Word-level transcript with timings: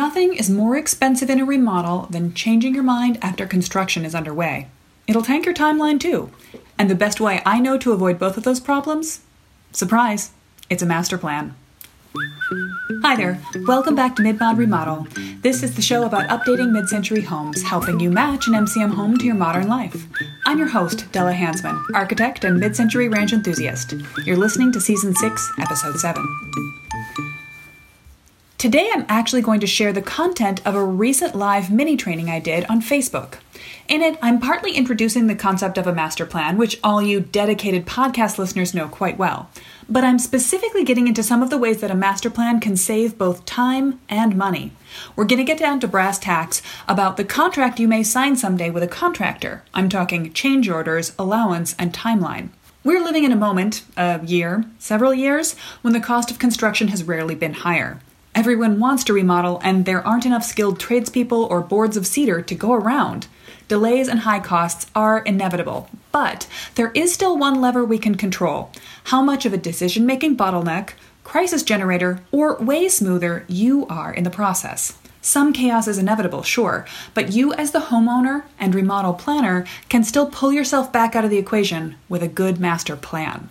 Nothing 0.00 0.32
is 0.32 0.48
more 0.48 0.78
expensive 0.78 1.28
in 1.28 1.40
a 1.40 1.44
remodel 1.44 2.06
than 2.08 2.32
changing 2.32 2.74
your 2.74 2.82
mind 2.82 3.18
after 3.20 3.46
construction 3.46 4.06
is 4.06 4.14
underway. 4.14 4.66
It'll 5.06 5.20
tank 5.20 5.44
your 5.44 5.54
timeline 5.54 6.00
too. 6.00 6.30
And 6.78 6.88
the 6.88 6.94
best 6.94 7.20
way 7.20 7.42
I 7.44 7.60
know 7.60 7.76
to 7.76 7.92
avoid 7.92 8.18
both 8.18 8.38
of 8.38 8.44
those 8.44 8.60
problems? 8.60 9.20
Surprise, 9.72 10.30
it's 10.70 10.82
a 10.82 10.86
master 10.86 11.18
plan. 11.18 11.54
Hi 13.02 13.14
there, 13.14 13.42
welcome 13.66 13.94
back 13.94 14.16
to 14.16 14.22
Midmod 14.22 14.56
Remodel. 14.56 15.06
This 15.42 15.62
is 15.62 15.76
the 15.76 15.82
show 15.82 16.06
about 16.06 16.30
updating 16.30 16.70
mid 16.70 16.88
century 16.88 17.20
homes, 17.20 17.62
helping 17.62 18.00
you 18.00 18.10
match 18.10 18.48
an 18.48 18.54
MCM 18.54 18.94
home 18.94 19.18
to 19.18 19.26
your 19.26 19.34
modern 19.34 19.68
life. 19.68 20.06
I'm 20.46 20.56
your 20.56 20.68
host, 20.68 21.12
Della 21.12 21.34
Hansman, 21.34 21.78
architect 21.92 22.44
and 22.44 22.58
mid 22.58 22.74
century 22.74 23.10
ranch 23.10 23.34
enthusiast. 23.34 23.92
You're 24.24 24.38
listening 24.38 24.72
to 24.72 24.80
Season 24.80 25.14
6, 25.14 25.52
Episode 25.58 26.00
7. 26.00 26.79
Today, 28.60 28.90
I'm 28.92 29.06
actually 29.08 29.40
going 29.40 29.60
to 29.60 29.66
share 29.66 29.90
the 29.90 30.02
content 30.02 30.60
of 30.66 30.74
a 30.74 30.84
recent 30.84 31.34
live 31.34 31.70
mini 31.70 31.96
training 31.96 32.28
I 32.28 32.40
did 32.40 32.66
on 32.66 32.82
Facebook. 32.82 33.36
In 33.88 34.02
it, 34.02 34.18
I'm 34.20 34.38
partly 34.38 34.72
introducing 34.72 35.28
the 35.28 35.34
concept 35.34 35.78
of 35.78 35.86
a 35.86 35.94
master 35.94 36.26
plan, 36.26 36.58
which 36.58 36.78
all 36.84 37.00
you 37.00 37.20
dedicated 37.20 37.86
podcast 37.86 38.36
listeners 38.36 38.74
know 38.74 38.86
quite 38.86 39.16
well. 39.16 39.48
But 39.88 40.04
I'm 40.04 40.18
specifically 40.18 40.84
getting 40.84 41.08
into 41.08 41.22
some 41.22 41.42
of 41.42 41.48
the 41.48 41.56
ways 41.56 41.80
that 41.80 41.90
a 41.90 41.94
master 41.94 42.28
plan 42.28 42.60
can 42.60 42.76
save 42.76 43.16
both 43.16 43.46
time 43.46 43.98
and 44.10 44.36
money. 44.36 44.72
We're 45.16 45.24
going 45.24 45.38
to 45.38 45.44
get 45.44 45.58
down 45.58 45.80
to 45.80 45.88
brass 45.88 46.18
tacks 46.18 46.60
about 46.86 47.16
the 47.16 47.24
contract 47.24 47.80
you 47.80 47.88
may 47.88 48.02
sign 48.02 48.36
someday 48.36 48.68
with 48.68 48.82
a 48.82 48.86
contractor. 48.86 49.64
I'm 49.72 49.88
talking 49.88 50.34
change 50.34 50.68
orders, 50.68 51.14
allowance, 51.18 51.74
and 51.78 51.94
timeline. 51.94 52.50
We're 52.84 53.02
living 53.02 53.24
in 53.24 53.32
a 53.32 53.36
moment, 53.36 53.84
a 53.96 54.22
year, 54.22 54.66
several 54.78 55.14
years, 55.14 55.54
when 55.80 55.94
the 55.94 55.98
cost 55.98 56.30
of 56.30 56.38
construction 56.38 56.88
has 56.88 57.04
rarely 57.04 57.34
been 57.34 57.54
higher. 57.54 58.02
Everyone 58.32 58.78
wants 58.78 59.02
to 59.04 59.12
remodel, 59.12 59.60
and 59.64 59.84
there 59.84 60.06
aren't 60.06 60.24
enough 60.24 60.44
skilled 60.44 60.78
tradespeople 60.78 61.44
or 61.44 61.60
boards 61.60 61.96
of 61.96 62.06
cedar 62.06 62.40
to 62.42 62.54
go 62.54 62.72
around. 62.72 63.26
Delays 63.66 64.06
and 64.06 64.20
high 64.20 64.38
costs 64.38 64.86
are 64.94 65.18
inevitable, 65.18 65.90
but 66.12 66.46
there 66.76 66.92
is 66.92 67.12
still 67.12 67.36
one 67.36 67.60
lever 67.60 67.84
we 67.84 67.98
can 67.98 68.14
control 68.14 68.70
how 69.04 69.20
much 69.20 69.46
of 69.46 69.52
a 69.52 69.58
decision 69.58 70.06
making 70.06 70.36
bottleneck, 70.36 70.90
crisis 71.24 71.64
generator, 71.64 72.20
or 72.30 72.56
way 72.58 72.88
smoother 72.88 73.44
you 73.48 73.86
are 73.88 74.12
in 74.12 74.22
the 74.22 74.30
process. 74.30 74.96
Some 75.22 75.52
chaos 75.52 75.86
is 75.86 75.98
inevitable, 75.98 76.42
sure, 76.42 76.86
but 77.14 77.32
you, 77.32 77.52
as 77.52 77.72
the 77.72 77.80
homeowner 77.80 78.44
and 78.58 78.74
remodel 78.74 79.12
planner, 79.12 79.66
can 79.88 80.02
still 80.02 80.26
pull 80.26 80.52
yourself 80.52 80.92
back 80.92 81.14
out 81.14 81.24
of 81.24 81.30
the 81.30 81.38
equation 81.38 81.96
with 82.08 82.22
a 82.22 82.28
good 82.28 82.58
master 82.58 82.96
plan. 82.96 83.50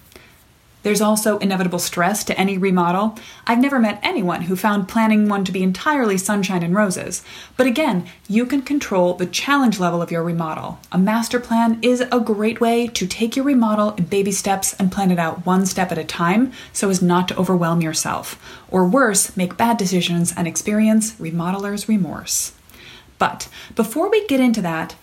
There's 0.82 1.02
also 1.02 1.38
inevitable 1.40 1.80
stress 1.80 2.24
to 2.24 2.40
any 2.40 2.58
remodel. 2.58 3.18
I've 3.46 3.60
never 3.60 3.80
met 3.80 4.00
anyone 4.02 4.44
who 4.44 4.56
found 4.56 4.88
planning 4.88 5.28
one 5.28 5.44
to 5.44 5.52
be 5.52 5.62
entirely 5.62 6.18
sunshine 6.18 6.64
and 6.64 6.74
roses. 6.74 7.22
But 7.58 7.68
again, 7.68 8.08
you 8.30 8.46
can 8.46 8.62
control 8.62 9.14
the 9.14 9.26
challenge 9.26 9.78
level 9.78 10.02
of 10.02 10.10
your 10.10 10.24
remodel. 10.24 10.80
A 10.92 10.98
master 10.98 11.40
plan 11.40 11.80
is 11.82 12.00
a 12.00 12.20
great 12.22 12.62
way 12.62 12.88
to 12.88 13.06
take 13.06 13.36
your 13.36 13.44
remodel 13.44 13.92
in 13.92 14.06
baby 14.06 14.32
steps 14.32 14.74
and 14.74 14.92
plan 14.92 15.12
it 15.12 15.20
out 15.20 15.46
one 15.46 15.66
step 15.66 15.92
at 15.92 15.98
a 15.98 16.06
time 16.06 16.54
so 16.72 16.90
as 16.90 17.02
not 17.02 17.28
to 17.28 17.38
overwhelm 17.38 17.82
yourself. 17.82 18.42
Or 18.72 18.88
worse, 18.88 19.36
make 19.36 19.58
bad 19.58 19.78
decisions 19.78 20.34
and 20.36 20.48
experience 20.48 21.20
remodeler's 21.20 21.90
remorse. 21.90 22.54
But 23.18 23.50
before 23.76 24.10
we 24.10 24.26
get 24.28 24.40
into 24.40 24.62
that, 24.62 24.96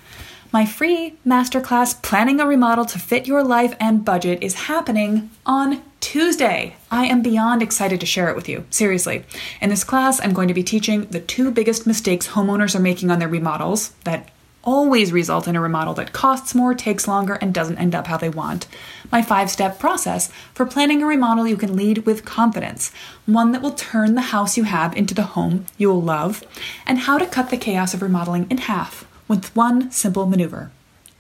my 0.53 0.65
free 0.65 1.15
masterclass 1.27 2.01
Planning 2.03 2.41
a 2.41 2.47
Remodel 2.47 2.85
to 2.87 2.99
Fit 2.99 3.27
Your 3.27 3.43
Life 3.43 3.75
and 3.81 4.05
Budget 4.05 4.43
is 4.43 4.55
happening 4.55 5.31
on 5.45 5.83
Tuesday. 6.01 6.77
I 6.91 7.07
am 7.07 7.23
beyond 7.23 7.63
excited 7.63 8.01
to 8.01 8.07
share 8.07 8.29
it 8.29 8.37
with 8.37 8.49
you. 8.49 8.65
Seriously. 8.71 9.25
In 9.61 9.71
this 9.71 9.85
class, 9.85 10.21
I'm 10.21 10.33
going 10.33 10.49
to 10.49 10.55
be 10.55 10.63
teaching 10.63 11.07
the 11.07 11.21
two 11.21 11.51
biggest 11.51 11.87
mistakes 11.87 12.29
homeowners 12.29 12.75
are 12.75 12.81
making 12.81 13.11
on 13.11 13.19
their 13.19 13.29
remodels 13.29 13.91
that 14.05 14.31
always 14.63 15.13
result 15.13 15.47
in 15.47 15.57
a 15.57 15.61
remodel 15.61 15.95
that 15.95 16.13
costs 16.13 16.55
more, 16.55 16.75
takes 16.75 17.07
longer, 17.07 17.35
and 17.35 17.55
doesn't 17.55 17.79
end 17.79 17.95
up 17.95 18.07
how 18.07 18.17
they 18.17 18.29
want. 18.29 18.67
My 19.11 19.23
five 19.23 19.51
step 19.51 19.79
process 19.79 20.31
for 20.55 20.67
planning 20.67 21.03
a 21.03 21.07
remodel 21.07 21.47
you 21.47 21.57
can 21.57 21.77
lead 21.77 21.99
with 21.99 22.25
confidence, 22.25 22.93
one 23.27 23.53
that 23.53 23.63
will 23.63 23.73
turn 23.73 24.15
the 24.15 24.21
house 24.21 24.57
you 24.57 24.65
have 24.65 24.97
into 24.97 25.15
the 25.15 25.23
home 25.23 25.67
you'll 25.79 26.03
love, 26.03 26.43
and 26.85 26.99
how 26.99 27.17
to 27.19 27.27
cut 27.27 27.51
the 27.51 27.57
chaos 27.57 27.95
of 27.95 28.03
remodeling 28.03 28.47
in 28.51 28.59
half 28.59 29.07
with 29.29 29.55
one 29.55 29.91
simple 29.91 30.27
maneuver. 30.27 30.71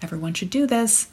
Everyone 0.03 0.35
should 0.35 0.51
do 0.51 0.67
this. 0.67 1.09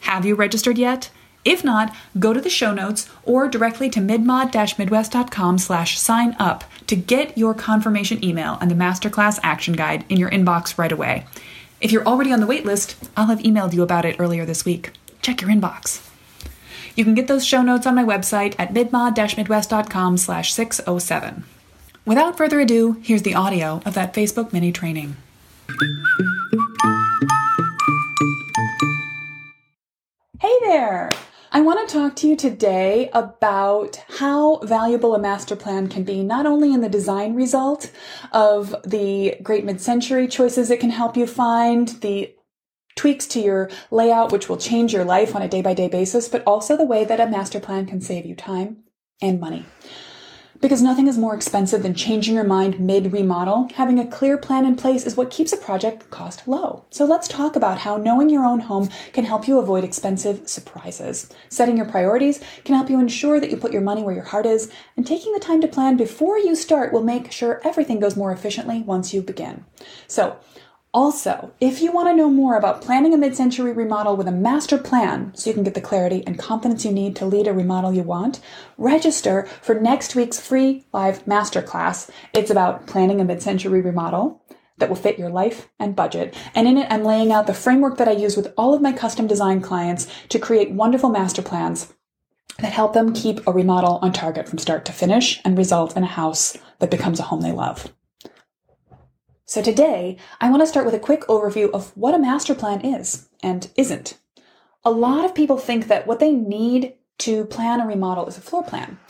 Have 0.00 0.24
you 0.24 0.34
registered 0.34 0.78
yet? 0.78 1.10
If 1.44 1.64
not, 1.64 1.94
go 2.18 2.32
to 2.32 2.40
the 2.40 2.50
show 2.50 2.74
notes 2.74 3.08
or 3.22 3.48
directly 3.48 3.88
to 3.90 4.00
midmod-midwest.com 4.00 5.58
slash 5.58 5.98
sign 5.98 6.36
up 6.38 6.64
to 6.86 6.96
get 6.96 7.38
your 7.38 7.54
confirmation 7.54 8.22
email 8.22 8.58
and 8.60 8.70
the 8.70 8.74
masterclass 8.74 9.38
action 9.42 9.74
guide 9.74 10.04
in 10.08 10.18
your 10.18 10.30
inbox 10.30 10.76
right 10.76 10.92
away. 10.92 11.26
If 11.80 11.92
you're 11.92 12.06
already 12.06 12.32
on 12.32 12.40
the 12.40 12.46
waitlist, 12.46 12.96
I'll 13.16 13.26
have 13.26 13.38
emailed 13.38 13.72
you 13.72 13.82
about 13.82 14.04
it 14.04 14.16
earlier 14.18 14.44
this 14.44 14.66
week. 14.66 14.92
Check 15.22 15.40
your 15.40 15.50
inbox. 15.50 16.06
You 16.94 17.04
can 17.04 17.14
get 17.14 17.26
those 17.26 17.46
show 17.46 17.62
notes 17.62 17.86
on 17.86 17.94
my 17.94 18.04
website 18.04 18.54
at 18.58 18.74
midmod-midwest.com 18.74 20.18
slash 20.18 20.52
607. 20.52 21.44
Without 22.04 22.36
further 22.36 22.60
ado, 22.60 22.98
here's 23.02 23.22
the 23.22 23.34
audio 23.34 23.80
of 23.86 23.94
that 23.94 24.12
Facebook 24.12 24.52
mini 24.52 24.72
training. 24.72 25.16
Hey 25.80 25.86
there! 30.60 31.10
I 31.52 31.62
want 31.62 31.88
to 31.88 31.94
talk 31.94 32.16
to 32.16 32.28
you 32.28 32.36
today 32.36 33.08
about 33.14 33.96
how 34.18 34.58
valuable 34.58 35.14
a 35.14 35.18
master 35.18 35.56
plan 35.56 35.88
can 35.88 36.04
be, 36.04 36.22
not 36.22 36.44
only 36.44 36.74
in 36.74 36.82
the 36.82 36.90
design 36.90 37.34
result 37.34 37.90
of 38.32 38.74
the 38.84 39.36
great 39.42 39.64
mid 39.64 39.80
century 39.80 40.28
choices 40.28 40.70
it 40.70 40.80
can 40.80 40.90
help 40.90 41.16
you 41.16 41.26
find, 41.26 41.88
the 42.02 42.34
tweaks 42.96 43.26
to 43.28 43.40
your 43.40 43.70
layout, 43.90 44.32
which 44.32 44.50
will 44.50 44.58
change 44.58 44.92
your 44.92 45.06
life 45.06 45.34
on 45.34 45.40
a 45.40 45.48
day 45.48 45.62
by 45.62 45.72
day 45.72 45.88
basis, 45.88 46.28
but 46.28 46.42
also 46.46 46.76
the 46.76 46.84
way 46.84 47.06
that 47.06 47.20
a 47.20 47.26
master 47.26 47.58
plan 47.58 47.86
can 47.86 48.02
save 48.02 48.26
you 48.26 48.34
time 48.34 48.84
and 49.22 49.40
money. 49.40 49.64
Because 50.60 50.82
nothing 50.82 51.06
is 51.06 51.16
more 51.16 51.34
expensive 51.34 51.82
than 51.82 51.94
changing 51.94 52.34
your 52.34 52.44
mind 52.44 52.78
mid 52.78 53.14
remodel. 53.14 53.70
Having 53.76 53.98
a 53.98 54.06
clear 54.06 54.36
plan 54.36 54.66
in 54.66 54.76
place 54.76 55.06
is 55.06 55.16
what 55.16 55.30
keeps 55.30 55.54
a 55.54 55.56
project 55.56 56.10
cost 56.10 56.46
low. 56.46 56.84
So 56.90 57.06
let's 57.06 57.26
talk 57.26 57.56
about 57.56 57.78
how 57.78 57.96
knowing 57.96 58.28
your 58.28 58.44
own 58.44 58.60
home 58.60 58.90
can 59.14 59.24
help 59.24 59.48
you 59.48 59.58
avoid 59.58 59.84
expensive 59.84 60.46
surprises. 60.46 61.30
Setting 61.48 61.78
your 61.78 61.86
priorities 61.86 62.40
can 62.64 62.74
help 62.74 62.90
you 62.90 63.00
ensure 63.00 63.40
that 63.40 63.50
you 63.50 63.56
put 63.56 63.72
your 63.72 63.80
money 63.80 64.02
where 64.02 64.14
your 64.14 64.24
heart 64.24 64.44
is, 64.44 64.70
and 64.98 65.06
taking 65.06 65.32
the 65.32 65.40
time 65.40 65.62
to 65.62 65.68
plan 65.68 65.96
before 65.96 66.36
you 66.36 66.54
start 66.54 66.92
will 66.92 67.02
make 67.02 67.32
sure 67.32 67.62
everything 67.64 67.98
goes 67.98 68.14
more 68.14 68.30
efficiently 68.30 68.82
once 68.82 69.14
you 69.14 69.22
begin. 69.22 69.64
So, 70.08 70.36
also, 70.92 71.52
if 71.60 71.80
you 71.80 71.92
want 71.92 72.08
to 72.08 72.16
know 72.16 72.28
more 72.28 72.56
about 72.56 72.82
planning 72.82 73.14
a 73.14 73.18
mid 73.18 73.36
century 73.36 73.72
remodel 73.72 74.16
with 74.16 74.26
a 74.26 74.32
master 74.32 74.76
plan 74.76 75.32
so 75.36 75.48
you 75.48 75.54
can 75.54 75.62
get 75.62 75.74
the 75.74 75.80
clarity 75.80 76.24
and 76.26 76.38
confidence 76.38 76.84
you 76.84 76.90
need 76.90 77.14
to 77.16 77.26
lead 77.26 77.46
a 77.46 77.52
remodel 77.52 77.92
you 77.92 78.02
want, 78.02 78.40
register 78.76 79.46
for 79.62 79.78
next 79.78 80.16
week's 80.16 80.40
free 80.40 80.84
live 80.92 81.24
masterclass. 81.26 82.10
It's 82.34 82.50
about 82.50 82.88
planning 82.88 83.20
a 83.20 83.24
mid 83.24 83.40
century 83.40 83.80
remodel 83.80 84.42
that 84.78 84.88
will 84.88 84.96
fit 84.96 85.18
your 85.18 85.30
life 85.30 85.68
and 85.78 85.94
budget. 85.94 86.34
And 86.56 86.66
in 86.66 86.76
it, 86.76 86.88
I'm 86.90 87.04
laying 87.04 87.30
out 87.30 87.46
the 87.46 87.54
framework 87.54 87.96
that 87.98 88.08
I 88.08 88.12
use 88.12 88.36
with 88.36 88.52
all 88.56 88.74
of 88.74 88.82
my 88.82 88.92
custom 88.92 89.28
design 89.28 89.60
clients 89.60 90.08
to 90.30 90.40
create 90.40 90.72
wonderful 90.72 91.10
master 91.10 91.42
plans 91.42 91.94
that 92.58 92.72
help 92.72 92.94
them 92.94 93.12
keep 93.12 93.46
a 93.46 93.52
remodel 93.52 94.00
on 94.02 94.12
target 94.12 94.48
from 94.48 94.58
start 94.58 94.84
to 94.86 94.92
finish 94.92 95.40
and 95.44 95.56
result 95.56 95.96
in 95.96 96.02
a 96.02 96.06
house 96.06 96.56
that 96.80 96.90
becomes 96.90 97.20
a 97.20 97.24
home 97.24 97.42
they 97.42 97.52
love. 97.52 97.92
So 99.50 99.60
today, 99.60 100.16
I 100.40 100.48
want 100.48 100.62
to 100.62 100.66
start 100.68 100.86
with 100.86 100.94
a 100.94 101.00
quick 101.00 101.22
overview 101.22 101.72
of 101.72 101.90
what 101.96 102.14
a 102.14 102.20
master 102.20 102.54
plan 102.54 102.82
is 102.82 103.28
and 103.42 103.68
isn't. 103.74 104.16
A 104.84 104.92
lot 104.92 105.24
of 105.24 105.34
people 105.34 105.58
think 105.58 105.88
that 105.88 106.06
what 106.06 106.20
they 106.20 106.30
need 106.30 106.94
to 107.18 107.46
plan 107.46 107.80
a 107.80 107.86
remodel 107.88 108.28
is 108.28 108.38
a 108.38 108.42
floor 108.42 108.62
plan. 108.62 109.00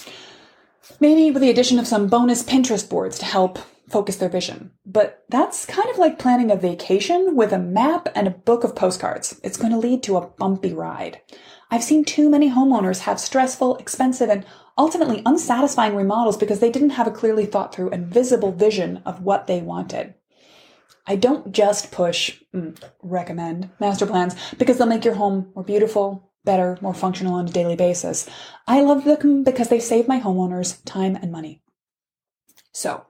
Maybe 0.99 1.31
with 1.31 1.43
the 1.43 1.51
addition 1.51 1.79
of 1.79 1.87
some 1.87 2.09
bonus 2.09 2.43
Pinterest 2.43 2.89
boards 2.89 3.19
to 3.19 3.27
help 3.27 3.59
focus 3.91 4.17
their 4.17 4.31
vision. 4.31 4.71
But 4.87 5.25
that's 5.29 5.67
kind 5.67 5.91
of 5.91 5.99
like 5.99 6.19
planning 6.19 6.51
a 6.51 6.57
vacation 6.57 7.37
with 7.37 7.53
a 7.53 7.59
map 7.59 8.09
and 8.15 8.27
a 8.27 8.31
book 8.31 8.65
of 8.65 8.75
postcards. 8.75 9.39
It's 9.45 9.59
going 9.59 9.73
to 9.73 9.79
lead 9.79 10.03
to 10.05 10.17
a 10.17 10.27
bumpy 10.27 10.73
ride. 10.73 11.21
I've 11.71 11.85
seen 11.85 12.03
too 12.03 12.31
many 12.31 12.49
homeowners 12.49 13.01
have 13.01 13.21
stressful, 13.21 13.77
expensive, 13.77 14.31
and 14.31 14.47
ultimately 14.79 15.23
unsatisfying 15.27 15.95
remodels 15.95 16.39
because 16.39 16.61
they 16.61 16.71
didn't 16.71 16.91
have 16.91 17.07
a 17.07 17.11
clearly 17.11 17.45
thought 17.45 17.75
through 17.75 17.91
and 17.91 18.07
visible 18.07 18.53
vision 18.53 19.03
of 19.05 19.21
what 19.21 19.47
they 19.47 19.61
wanted. 19.61 20.15
I 21.07 21.17
don't 21.17 21.53
just 21.53 21.91
push, 21.91 22.41
mm, 22.55 22.81
recommend 23.03 23.71
master 23.81 24.07
plans 24.07 24.35
because 24.59 24.79
they'll 24.79 24.87
make 24.87 25.05
your 25.05 25.15
home 25.15 25.51
more 25.55 25.65
beautiful, 25.65 26.31
better, 26.45 26.79
more 26.81 26.95
functional 26.95 27.35
on 27.35 27.49
a 27.49 27.53
daily 27.53 27.77
basis. 27.77 28.29
I 28.67 28.83
love 28.83 29.05
them 29.05 29.45
because 29.45 29.69
they 29.69 29.81
save 29.81 30.09
my 30.09 30.21
homeowners 30.21 30.79
time 30.85 31.17
and 31.17 31.33
money. 31.33 31.63
So, 32.73 33.05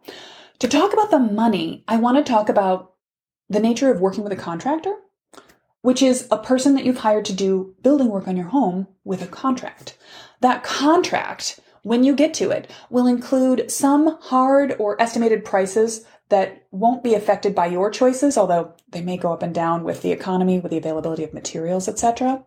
to 0.59 0.69
talk 0.69 0.93
about 0.93 1.11
the 1.11 1.19
money, 1.19 1.85
I 1.89 1.97
want 1.97 2.17
to 2.19 2.33
talk 2.33 2.49
about 2.49 2.95
the 3.49 3.61
nature 3.61 3.91
of 3.91 4.01
working 4.01 4.23
with 4.23 4.33
a 4.33 4.37
contractor, 4.37 4.95
which 5.83 6.03
is 6.03 6.29
a 6.31 6.39
person 6.39 6.75
that 6.75 6.85
you've 6.85 6.99
hired 6.99 7.25
to 7.27 7.33
do 7.33 7.75
building 7.83 8.09
work 8.09 8.29
on 8.29 8.37
your 8.37 8.49
home 8.49 8.87
with 9.05 9.23
a 9.23 9.27
contract. 9.27 9.97
That 10.41 10.63
contract 10.63 11.61
when 11.83 12.05
you 12.05 12.15
get 12.15 12.35
to 12.35 12.51
it, 12.51 12.71
will 12.91 13.07
include 13.07 13.71
some 13.71 14.19
hard 14.23 14.77
or 14.79 15.01
estimated 15.01 15.45
prices 15.45 16.05
that 16.31 16.67
won't 16.71 17.05
be 17.05 17.15
affected 17.15 17.55
by 17.55 17.67
your 17.67 17.91
choices, 17.91 18.39
although 18.39 18.75
they 18.89 19.03
may 19.03 19.17
go 19.17 19.33
up 19.33 19.43
and 19.43 19.55
down 19.55 19.85
with 19.85 20.03
the 20.03 20.13
economy, 20.13 20.59
with 20.59 20.71
the 20.71 20.79
availability 20.79 21.25
of 21.25 21.35
materials, 21.35 21.89
etc. 21.89 22.45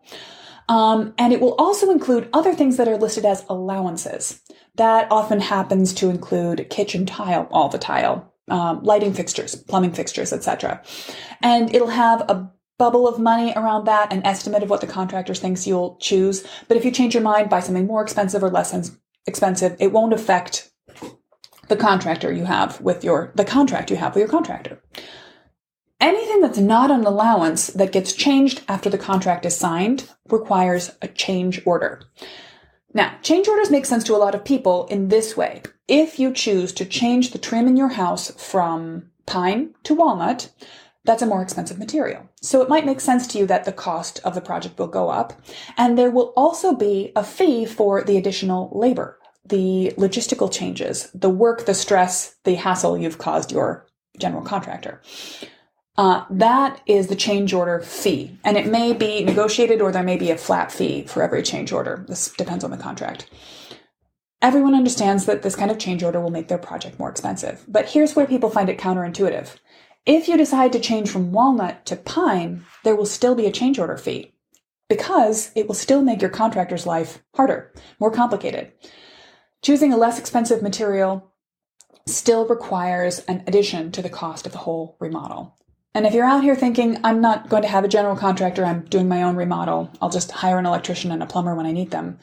Um, 0.68 1.14
and 1.18 1.32
it 1.32 1.40
will 1.40 1.54
also 1.54 1.90
include 1.90 2.28
other 2.32 2.54
things 2.54 2.76
that 2.78 2.88
are 2.88 2.96
listed 2.96 3.24
as 3.24 3.44
allowances. 3.48 4.40
That 4.76 5.06
often 5.10 5.40
happens 5.40 5.92
to 5.94 6.10
include 6.10 6.68
kitchen 6.70 7.06
tile, 7.06 7.46
all 7.50 7.68
the 7.68 7.78
tile, 7.78 8.32
um, 8.48 8.82
lighting 8.82 9.12
fixtures, 9.12 9.54
plumbing 9.54 9.92
fixtures, 9.92 10.32
etc. 10.32 10.82
And 11.42 11.74
it'll 11.74 11.88
have 11.88 12.22
a 12.22 12.50
bubble 12.78 13.06
of 13.06 13.20
money 13.20 13.52
around 13.54 13.84
that, 13.84 14.12
an 14.12 14.24
estimate 14.26 14.62
of 14.62 14.70
what 14.70 14.80
the 14.80 14.86
contractor 14.86 15.34
thinks 15.34 15.66
you'll 15.66 15.96
choose. 16.00 16.44
But 16.66 16.76
if 16.76 16.84
you 16.84 16.90
change 16.90 17.14
your 17.14 17.22
mind, 17.22 17.50
buy 17.50 17.60
something 17.60 17.86
more 17.86 18.02
expensive 18.02 18.42
or 18.42 18.50
less 18.50 18.74
expensive, 19.26 19.76
it 19.78 19.92
won't 19.92 20.12
affect 20.12 20.70
the 21.74 21.82
contractor 21.82 22.32
you 22.32 22.44
have 22.44 22.80
with 22.80 23.02
your 23.02 23.32
the 23.34 23.44
contract 23.44 23.90
you 23.90 23.96
have 23.96 24.14
with 24.14 24.20
your 24.20 24.28
contractor. 24.28 24.80
Anything 26.00 26.40
that's 26.40 26.58
not 26.58 26.92
an 26.92 27.04
allowance 27.04 27.66
that 27.68 27.90
gets 27.90 28.12
changed 28.12 28.62
after 28.68 28.88
the 28.88 28.98
contract 29.10 29.44
is 29.44 29.56
signed 29.56 30.08
requires 30.28 30.92
a 31.02 31.08
change 31.08 31.60
order. 31.66 32.02
Now, 32.92 33.16
change 33.22 33.48
orders 33.48 33.72
make 33.72 33.86
sense 33.86 34.04
to 34.04 34.14
a 34.14 34.22
lot 34.24 34.36
of 34.36 34.44
people 34.44 34.86
in 34.86 35.08
this 35.08 35.36
way. 35.36 35.62
If 35.88 36.20
you 36.20 36.32
choose 36.32 36.72
to 36.74 36.84
change 36.84 37.32
the 37.32 37.38
trim 37.38 37.66
in 37.66 37.76
your 37.76 37.88
house 37.88 38.30
from 38.30 39.10
pine 39.26 39.74
to 39.82 39.94
walnut, 39.94 40.50
that's 41.04 41.22
a 41.22 41.26
more 41.26 41.42
expensive 41.42 41.78
material. 41.78 42.28
So 42.40 42.62
it 42.62 42.68
might 42.68 42.86
make 42.86 43.00
sense 43.00 43.26
to 43.28 43.38
you 43.38 43.46
that 43.46 43.64
the 43.64 43.72
cost 43.72 44.20
of 44.22 44.36
the 44.36 44.40
project 44.40 44.78
will 44.78 44.86
go 44.86 45.10
up. 45.10 45.32
And 45.76 45.98
there 45.98 46.10
will 46.10 46.32
also 46.36 46.72
be 46.72 47.10
a 47.16 47.24
fee 47.24 47.64
for 47.66 48.04
the 48.04 48.16
additional 48.16 48.70
labor, 48.72 49.18
the 49.44 49.92
logistical 49.96 50.52
changes, 50.52 51.10
the 51.12 51.30
work, 51.30 51.66
the 51.66 51.74
stress, 51.74 52.36
the 52.44 52.54
hassle 52.54 52.96
you've 52.96 53.18
caused 53.18 53.52
your 53.52 53.86
general 54.18 54.42
contractor. 54.42 55.02
Uh, 55.96 56.24
that 56.28 56.80
is 56.86 57.06
the 57.06 57.16
change 57.16 57.52
order 57.52 57.80
fee. 57.80 58.36
And 58.44 58.56
it 58.56 58.66
may 58.66 58.92
be 58.92 59.22
negotiated 59.22 59.80
or 59.80 59.92
there 59.92 60.02
may 60.02 60.16
be 60.16 60.30
a 60.30 60.36
flat 60.36 60.72
fee 60.72 61.04
for 61.04 61.22
every 61.22 61.42
change 61.42 61.72
order. 61.72 62.04
This 62.08 62.32
depends 62.32 62.64
on 62.64 62.70
the 62.70 62.76
contract. 62.76 63.30
Everyone 64.42 64.74
understands 64.74 65.26
that 65.26 65.42
this 65.42 65.56
kind 65.56 65.70
of 65.70 65.78
change 65.78 66.02
order 66.02 66.20
will 66.20 66.30
make 66.30 66.48
their 66.48 66.58
project 66.58 66.98
more 66.98 67.08
expensive. 67.08 67.64
But 67.68 67.88
here's 67.88 68.16
where 68.16 68.26
people 68.26 68.50
find 68.50 68.68
it 68.68 68.78
counterintuitive. 68.78 69.56
If 70.04 70.28
you 70.28 70.36
decide 70.36 70.72
to 70.72 70.80
change 70.80 71.08
from 71.08 71.32
walnut 71.32 71.86
to 71.86 71.96
pine, 71.96 72.64
there 72.82 72.96
will 72.96 73.06
still 73.06 73.34
be 73.34 73.46
a 73.46 73.52
change 73.52 73.78
order 73.78 73.96
fee 73.96 74.34
because 74.88 75.50
it 75.54 75.66
will 75.66 75.74
still 75.74 76.02
make 76.02 76.20
your 76.20 76.30
contractor's 76.30 76.86
life 76.86 77.22
harder, 77.34 77.72
more 77.98 78.10
complicated. 78.10 78.72
Choosing 79.64 79.94
a 79.94 79.96
less 79.96 80.18
expensive 80.18 80.60
material 80.60 81.32
still 82.06 82.46
requires 82.46 83.20
an 83.20 83.42
addition 83.46 83.90
to 83.92 84.02
the 84.02 84.10
cost 84.10 84.44
of 84.44 84.52
the 84.52 84.58
whole 84.58 84.94
remodel. 85.00 85.56
And 85.94 86.04
if 86.04 86.12
you're 86.12 86.26
out 86.26 86.42
here 86.42 86.54
thinking, 86.54 86.98
I'm 87.02 87.22
not 87.22 87.48
going 87.48 87.62
to 87.62 87.68
have 87.68 87.82
a 87.82 87.88
general 87.88 88.14
contractor, 88.14 88.62
I'm 88.62 88.82
doing 88.82 89.08
my 89.08 89.22
own 89.22 89.36
remodel, 89.36 89.90
I'll 90.02 90.10
just 90.10 90.32
hire 90.32 90.58
an 90.58 90.66
electrician 90.66 91.10
and 91.10 91.22
a 91.22 91.26
plumber 91.26 91.54
when 91.54 91.64
I 91.64 91.72
need 91.72 91.92
them, 91.92 92.18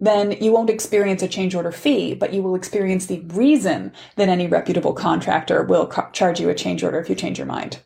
then 0.00 0.32
you 0.32 0.52
won't 0.52 0.68
experience 0.68 1.22
a 1.22 1.28
change 1.28 1.54
order 1.54 1.72
fee, 1.72 2.12
but 2.12 2.34
you 2.34 2.42
will 2.42 2.54
experience 2.54 3.06
the 3.06 3.20
reason 3.20 3.90
that 4.16 4.28
any 4.28 4.46
reputable 4.46 4.92
contractor 4.92 5.62
will 5.62 5.86
co- 5.86 6.10
charge 6.12 6.40
you 6.40 6.50
a 6.50 6.54
change 6.54 6.84
order 6.84 7.00
if 7.00 7.08
you 7.08 7.14
change 7.14 7.38
your 7.38 7.46
mind. 7.46 7.80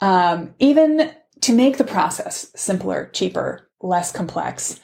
Um, 0.00 0.54
even 0.60 1.10
to 1.40 1.52
make 1.52 1.78
the 1.78 1.84
process 1.84 2.52
simpler, 2.54 3.10
cheaper, 3.12 3.68
less 3.80 4.12
complex, 4.12 4.78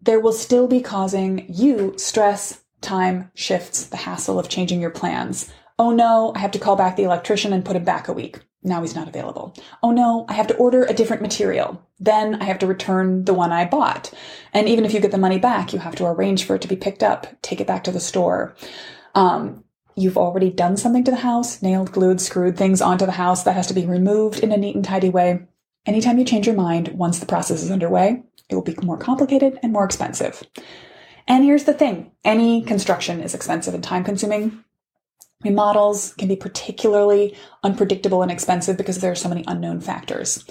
there 0.00 0.18
will 0.18 0.32
still 0.32 0.66
be 0.66 0.80
causing 0.80 1.46
you 1.48 1.94
stress, 1.96 2.61
time, 2.82 3.30
shifts, 3.34 3.86
the 3.86 3.96
hassle 3.96 4.38
of 4.38 4.48
changing 4.48 4.80
your 4.80 4.90
plans. 4.90 5.50
Oh 5.78 5.90
no, 5.90 6.32
I 6.36 6.40
have 6.40 6.50
to 6.52 6.58
call 6.58 6.76
back 6.76 6.96
the 6.96 7.04
electrician 7.04 7.52
and 7.52 7.64
put 7.64 7.76
him 7.76 7.84
back 7.84 8.08
a 8.08 8.12
week. 8.12 8.40
Now 8.62 8.82
he's 8.82 8.94
not 8.94 9.08
available. 9.08 9.54
Oh 9.82 9.90
no, 9.90 10.24
I 10.28 10.34
have 10.34 10.46
to 10.48 10.56
order 10.56 10.84
a 10.84 10.94
different 10.94 11.22
material. 11.22 11.84
Then 11.98 12.36
I 12.40 12.44
have 12.44 12.58
to 12.60 12.66
return 12.66 13.24
the 13.24 13.34
one 13.34 13.50
I 13.50 13.64
bought. 13.64 14.12
And 14.52 14.68
even 14.68 14.84
if 14.84 14.94
you 14.94 15.00
get 15.00 15.10
the 15.10 15.18
money 15.18 15.38
back, 15.38 15.72
you 15.72 15.80
have 15.80 15.96
to 15.96 16.06
arrange 16.06 16.44
for 16.44 16.54
it 16.54 16.62
to 16.62 16.68
be 16.68 16.76
picked 16.76 17.02
up, 17.02 17.26
take 17.42 17.60
it 17.60 17.66
back 17.66 17.82
to 17.84 17.90
the 17.90 17.98
store. 17.98 18.54
Um, 19.14 19.64
you've 19.96 20.16
already 20.16 20.50
done 20.50 20.76
something 20.76 21.04
to 21.04 21.10
the 21.10 21.16
house, 21.18 21.60
nailed, 21.62 21.90
glued, 21.90 22.20
screwed 22.20 22.56
things 22.56 22.80
onto 22.80 23.06
the 23.06 23.12
house 23.12 23.42
that 23.42 23.54
has 23.54 23.66
to 23.66 23.74
be 23.74 23.86
removed 23.86 24.40
in 24.40 24.52
a 24.52 24.56
neat 24.56 24.76
and 24.76 24.84
tidy 24.84 25.08
way. 25.08 25.46
Anytime 25.84 26.18
you 26.18 26.24
change 26.24 26.46
your 26.46 26.54
mind, 26.54 26.88
once 26.88 27.18
the 27.18 27.26
process 27.26 27.62
is 27.62 27.70
underway, 27.70 28.22
it 28.48 28.54
will 28.54 28.62
be 28.62 28.76
more 28.82 28.96
complicated 28.98 29.58
and 29.62 29.72
more 29.72 29.84
expensive. 29.84 30.44
And 31.26 31.44
here's 31.44 31.64
the 31.64 31.74
thing 31.74 32.12
any 32.24 32.62
construction 32.62 33.20
is 33.20 33.34
expensive 33.34 33.74
and 33.74 33.82
time 33.82 34.04
consuming. 34.04 34.64
Remodels 35.44 36.14
can 36.14 36.28
be 36.28 36.36
particularly 36.36 37.36
unpredictable 37.64 38.22
and 38.22 38.30
expensive 38.30 38.76
because 38.76 38.98
there 38.98 39.10
are 39.10 39.16
so 39.16 39.28
many 39.28 39.44
unknown 39.46 39.80
factors. 39.80 40.44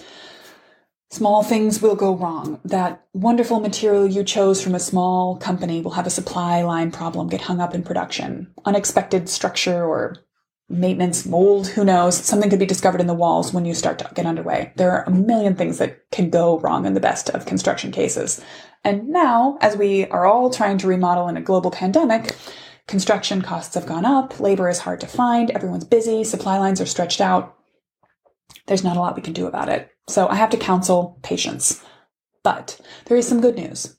Small 1.11 1.43
things 1.43 1.81
will 1.81 1.95
go 1.95 2.15
wrong. 2.15 2.59
That 2.63 3.05
wonderful 3.13 3.59
material 3.59 4.07
you 4.07 4.23
chose 4.23 4.61
from 4.61 4.75
a 4.75 4.79
small 4.79 5.35
company 5.37 5.81
will 5.81 5.91
have 5.91 6.07
a 6.07 6.09
supply 6.09 6.61
line 6.61 6.91
problem, 6.91 7.27
get 7.27 7.41
hung 7.41 7.59
up 7.59 7.75
in 7.75 7.83
production. 7.83 8.53
Unexpected 8.63 9.27
structure 9.27 9.83
or 9.83 10.15
maintenance 10.71 11.25
mold, 11.25 11.67
who 11.67 11.83
knows? 11.83 12.15
Something 12.17 12.49
could 12.49 12.59
be 12.59 12.65
discovered 12.65 13.01
in 13.01 13.07
the 13.07 13.13
walls 13.13 13.53
when 13.53 13.65
you 13.65 13.73
start 13.73 13.99
to 13.99 14.09
get 14.15 14.25
underway. 14.25 14.73
There 14.77 14.91
are 14.91 15.03
a 15.03 15.11
million 15.11 15.55
things 15.55 15.77
that 15.77 16.09
can 16.11 16.29
go 16.29 16.59
wrong 16.59 16.85
in 16.85 16.93
the 16.93 16.99
best 16.99 17.29
of 17.29 17.45
construction 17.45 17.91
cases. 17.91 18.41
And 18.83 19.09
now, 19.09 19.57
as 19.61 19.77
we 19.77 20.07
are 20.07 20.25
all 20.25 20.49
trying 20.49 20.77
to 20.79 20.87
remodel 20.87 21.27
in 21.27 21.37
a 21.37 21.41
global 21.41 21.71
pandemic, 21.71 22.35
Construction 22.91 23.41
costs 23.41 23.75
have 23.75 23.85
gone 23.85 24.03
up, 24.03 24.41
labor 24.41 24.67
is 24.67 24.79
hard 24.79 24.99
to 24.99 25.07
find, 25.07 25.49
everyone's 25.51 25.85
busy, 25.85 26.25
supply 26.25 26.57
lines 26.57 26.81
are 26.81 26.85
stretched 26.85 27.21
out. 27.21 27.55
There's 28.67 28.83
not 28.83 28.97
a 28.97 28.99
lot 28.99 29.15
we 29.15 29.21
can 29.21 29.31
do 29.31 29.47
about 29.47 29.69
it. 29.69 29.89
So 30.09 30.27
I 30.27 30.35
have 30.35 30.49
to 30.49 30.57
counsel 30.57 31.17
patience. 31.23 31.81
But 32.43 32.81
there 33.05 33.15
is 33.15 33.25
some 33.25 33.39
good 33.39 33.55
news. 33.55 33.97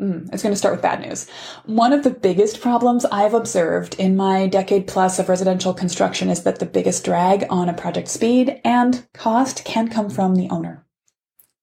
Mm, 0.00 0.28
it's 0.32 0.42
going 0.42 0.52
to 0.52 0.58
start 0.58 0.74
with 0.74 0.82
bad 0.82 1.00
news. 1.00 1.28
One 1.66 1.92
of 1.92 2.02
the 2.02 2.10
biggest 2.10 2.60
problems 2.60 3.04
I've 3.04 3.34
observed 3.34 3.94
in 3.98 4.16
my 4.16 4.48
decade 4.48 4.88
plus 4.88 5.20
of 5.20 5.28
residential 5.28 5.72
construction 5.72 6.30
is 6.30 6.42
that 6.42 6.58
the 6.58 6.66
biggest 6.66 7.04
drag 7.04 7.46
on 7.48 7.68
a 7.68 7.74
project 7.74 8.08
speed 8.08 8.60
and 8.64 9.06
cost 9.14 9.64
can 9.64 9.88
come 9.88 10.10
from 10.10 10.34
the 10.34 10.50
owner. 10.50 10.84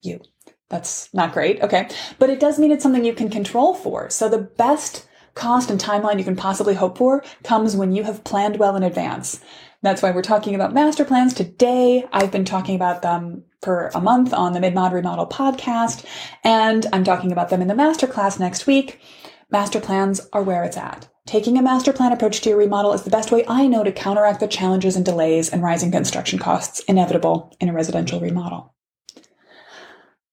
You. 0.02 0.22
That's 0.70 1.14
not 1.14 1.34
great. 1.34 1.62
Okay. 1.62 1.90
But 2.18 2.30
it 2.30 2.40
does 2.40 2.58
mean 2.58 2.72
it's 2.72 2.82
something 2.82 3.04
you 3.04 3.14
can 3.14 3.30
control 3.30 3.74
for. 3.74 4.10
So 4.10 4.30
the 4.30 4.38
best 4.38 5.06
cost 5.36 5.70
and 5.70 5.80
timeline 5.80 6.18
you 6.18 6.24
can 6.24 6.38
possibly 6.38 6.74
hope 6.74 6.98
for 6.98 7.24
comes 7.44 7.76
when 7.76 7.92
you 7.92 8.04
have 8.04 8.24
planned 8.24 8.58
well 8.58 8.78
in 8.78 8.84
advance. 8.84 9.42
That's 9.82 10.02
why 10.02 10.12
we're 10.12 10.22
talking 10.22 10.56
about 10.56 10.74
master 10.74 11.04
plans 11.04 11.34
today. 11.34 12.08
I've 12.14 12.32
been 12.32 12.46
talking 12.46 12.76
about 12.76 13.02
them 13.02 13.44
for 13.62 13.92
a 13.94 14.02
month 14.02 14.34
on 14.34 14.54
the 14.54 14.60
Mid-Mod 14.60 14.94
Remodel 14.94 15.28
podcast, 15.28 16.06
and 16.44 16.86
I'm 16.94 17.04
talking 17.04 17.32
about 17.32 17.50
them 17.50 17.62
in 17.62 17.68
the 17.68 17.74
masterclass 17.74 18.40
next 18.40 18.68
week. 18.68 19.00
Master 19.50 19.80
plans 19.80 20.22
are 20.34 20.44
where 20.44 20.64
it's 20.64 20.78
at. 20.78 21.08
Taking 21.28 21.58
a 21.58 21.62
master 21.62 21.94
plan 21.94 22.12
approach 22.12 22.42
to 22.42 22.50
your 22.50 22.58
remodel 22.58 22.94
is 22.94 23.04
the 23.04 23.10
best 23.10 23.32
way 23.32 23.46
I 23.48 23.68
know 23.68 23.84
to 23.84 23.92
counteract 23.92 24.40
the 24.40 24.48
challenges 24.48 24.96
and 24.96 25.06
delays 25.06 25.50
and 25.50 25.62
rising 25.62 25.92
construction 25.92 26.40
costs 26.40 26.80
inevitable 26.82 27.56
in 27.60 27.70
a 27.70 27.74
residential 27.74 28.20
remodel. 28.20 28.74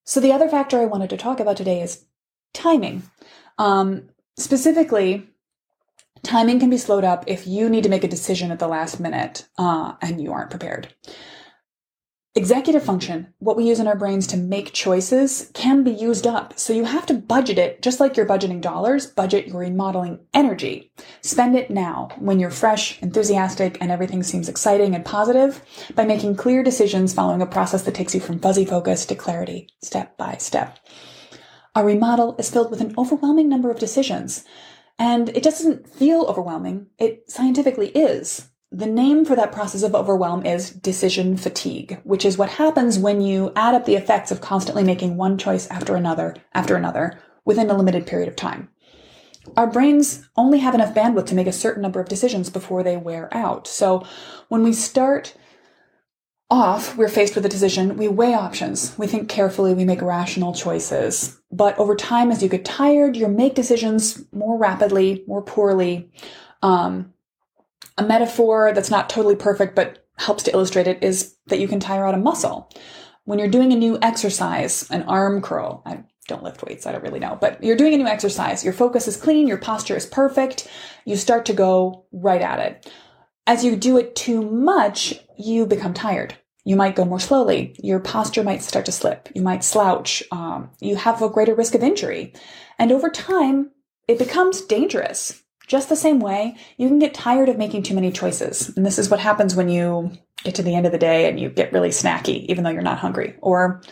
So 0.04 0.20
the 0.20 0.32
other 0.32 0.48
factor 0.48 0.80
I 0.80 0.86
wanted 0.86 1.10
to 1.10 1.16
talk 1.16 1.40
about 1.40 1.56
today 1.56 1.82
is 1.82 2.04
timing. 2.54 3.02
Um, 3.58 4.08
Specifically, 4.38 5.28
timing 6.22 6.60
can 6.60 6.70
be 6.70 6.78
slowed 6.78 7.02
up 7.02 7.24
if 7.26 7.48
you 7.48 7.68
need 7.68 7.82
to 7.82 7.88
make 7.88 8.04
a 8.04 8.08
decision 8.08 8.52
at 8.52 8.60
the 8.60 8.68
last 8.68 9.00
minute 9.00 9.48
uh, 9.58 9.94
and 10.00 10.20
you 10.20 10.32
aren't 10.32 10.50
prepared. 10.50 10.94
Executive 12.38 12.84
function, 12.84 13.34
what 13.40 13.56
we 13.56 13.66
use 13.66 13.80
in 13.80 13.88
our 13.88 13.96
brains 13.96 14.24
to 14.28 14.36
make 14.36 14.72
choices, 14.72 15.50
can 15.54 15.82
be 15.82 15.90
used 15.90 16.24
up. 16.24 16.56
So 16.56 16.72
you 16.72 16.84
have 16.84 17.04
to 17.06 17.14
budget 17.14 17.58
it, 17.58 17.82
just 17.82 17.98
like 17.98 18.16
you're 18.16 18.26
budgeting 18.26 18.60
dollars, 18.60 19.08
budget 19.08 19.48
your 19.48 19.58
remodeling 19.58 20.20
energy. 20.32 20.92
Spend 21.20 21.56
it 21.56 21.68
now 21.68 22.10
when 22.16 22.38
you're 22.38 22.52
fresh, 22.52 23.02
enthusiastic, 23.02 23.76
and 23.80 23.90
everything 23.90 24.22
seems 24.22 24.48
exciting 24.48 24.94
and 24.94 25.04
positive 25.04 25.60
by 25.96 26.04
making 26.04 26.36
clear 26.36 26.62
decisions 26.62 27.12
following 27.12 27.42
a 27.42 27.46
process 27.46 27.82
that 27.82 27.96
takes 27.96 28.14
you 28.14 28.20
from 28.20 28.38
fuzzy 28.38 28.64
focus 28.64 29.04
to 29.06 29.16
clarity, 29.16 29.68
step 29.82 30.16
by 30.16 30.36
step. 30.36 30.78
A 31.74 31.84
remodel 31.84 32.36
is 32.38 32.50
filled 32.50 32.70
with 32.70 32.80
an 32.80 32.94
overwhelming 32.96 33.48
number 33.48 33.68
of 33.68 33.80
decisions. 33.80 34.44
And 34.96 35.30
it 35.30 35.42
doesn't 35.42 35.88
feel 35.88 36.20
overwhelming, 36.26 36.86
it 36.98 37.28
scientifically 37.28 37.88
is. 37.88 38.48
The 38.70 38.86
name 38.86 39.24
for 39.24 39.34
that 39.34 39.52
process 39.52 39.82
of 39.82 39.94
overwhelm 39.94 40.44
is 40.44 40.70
decision 40.70 41.38
fatigue, 41.38 42.00
which 42.04 42.26
is 42.26 42.36
what 42.36 42.50
happens 42.50 42.98
when 42.98 43.22
you 43.22 43.50
add 43.56 43.74
up 43.74 43.86
the 43.86 43.94
effects 43.94 44.30
of 44.30 44.42
constantly 44.42 44.84
making 44.84 45.16
one 45.16 45.38
choice 45.38 45.66
after 45.68 45.96
another, 45.96 46.36
after 46.52 46.76
another, 46.76 47.18
within 47.46 47.70
a 47.70 47.76
limited 47.76 48.06
period 48.06 48.28
of 48.28 48.36
time. 48.36 48.68
Our 49.56 49.66
brains 49.66 50.28
only 50.36 50.58
have 50.58 50.74
enough 50.74 50.94
bandwidth 50.94 51.26
to 51.26 51.34
make 51.34 51.46
a 51.46 51.52
certain 51.52 51.82
number 51.82 51.98
of 51.98 52.10
decisions 52.10 52.50
before 52.50 52.82
they 52.82 52.98
wear 52.98 53.34
out. 53.34 53.66
So 53.66 54.06
when 54.48 54.62
we 54.62 54.74
start 54.74 55.34
off, 56.50 56.94
we're 56.96 57.08
faced 57.08 57.34
with 57.34 57.46
a 57.46 57.48
decision. 57.48 57.96
We 57.96 58.08
weigh 58.08 58.34
options. 58.34 58.96
We 58.98 59.06
think 59.06 59.30
carefully. 59.30 59.72
We 59.72 59.86
make 59.86 60.02
rational 60.02 60.52
choices. 60.54 61.40
But 61.50 61.78
over 61.78 61.94
time, 61.94 62.30
as 62.30 62.42
you 62.42 62.50
get 62.50 62.66
tired, 62.66 63.16
you 63.16 63.28
make 63.28 63.54
decisions 63.54 64.22
more 64.30 64.58
rapidly, 64.58 65.24
more 65.26 65.42
poorly. 65.42 66.10
Um, 66.62 67.14
a 67.96 68.02
metaphor 68.02 68.72
that's 68.74 68.90
not 68.90 69.10
totally 69.10 69.36
perfect, 69.36 69.74
but 69.74 70.06
helps 70.16 70.42
to 70.44 70.52
illustrate 70.52 70.86
it 70.86 71.02
is 71.02 71.36
that 71.46 71.60
you 71.60 71.68
can 71.68 71.80
tire 71.80 72.06
out 72.06 72.14
a 72.14 72.18
muscle. 72.18 72.70
When 73.24 73.38
you're 73.38 73.48
doing 73.48 73.72
a 73.72 73.76
new 73.76 73.98
exercise, 74.02 74.88
an 74.90 75.02
arm 75.04 75.42
curl, 75.42 75.82
I 75.84 76.04
don't 76.28 76.42
lift 76.42 76.62
weights, 76.62 76.86
I 76.86 76.92
don't 76.92 77.02
really 77.02 77.20
know, 77.20 77.38
but 77.40 77.62
you're 77.62 77.76
doing 77.76 77.94
a 77.94 77.98
new 77.98 78.06
exercise, 78.06 78.64
your 78.64 78.72
focus 78.72 79.08
is 79.08 79.16
clean, 79.16 79.46
your 79.46 79.58
posture 79.58 79.96
is 79.96 80.06
perfect, 80.06 80.68
you 81.04 81.16
start 81.16 81.46
to 81.46 81.52
go 81.52 82.06
right 82.12 82.42
at 82.42 82.58
it. 82.58 82.92
As 83.46 83.64
you 83.64 83.76
do 83.76 83.96
it 83.96 84.14
too 84.14 84.42
much, 84.42 85.18
you 85.38 85.66
become 85.66 85.94
tired. 85.94 86.36
You 86.64 86.76
might 86.76 86.96
go 86.96 87.06
more 87.06 87.20
slowly. 87.20 87.74
Your 87.82 87.98
posture 87.98 88.44
might 88.44 88.62
start 88.62 88.84
to 88.86 88.92
slip. 88.92 89.30
You 89.34 89.40
might 89.40 89.64
slouch. 89.64 90.22
Um, 90.30 90.70
you 90.80 90.96
have 90.96 91.22
a 91.22 91.30
greater 91.30 91.54
risk 91.54 91.74
of 91.74 91.82
injury. 91.82 92.34
And 92.78 92.92
over 92.92 93.08
time, 93.08 93.70
it 94.06 94.18
becomes 94.18 94.60
dangerous. 94.60 95.42
Just 95.68 95.88
the 95.90 95.96
same 95.96 96.18
way, 96.18 96.56
you 96.78 96.88
can 96.88 96.98
get 96.98 97.14
tired 97.14 97.48
of 97.48 97.58
making 97.58 97.82
too 97.82 97.94
many 97.94 98.10
choices. 98.10 98.74
And 98.76 98.84
this 98.84 98.98
is 98.98 99.10
what 99.10 99.20
happens 99.20 99.54
when 99.54 99.68
you 99.68 100.10
get 100.42 100.54
to 100.56 100.62
the 100.62 100.74
end 100.74 100.86
of 100.86 100.92
the 100.92 100.98
day 100.98 101.28
and 101.28 101.38
you 101.38 101.50
get 101.50 101.72
really 101.72 101.90
snacky, 101.90 102.46
even 102.46 102.64
though 102.64 102.70
you're 102.70 102.82
not 102.82 102.98
hungry. 102.98 103.36
Or 103.42 103.82